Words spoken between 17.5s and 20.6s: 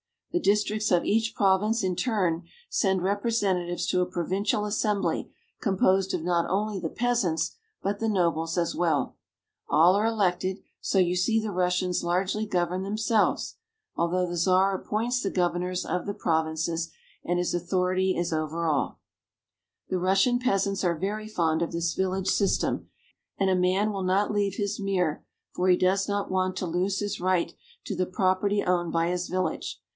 authority is over all. 330 RUSSIA. The Russian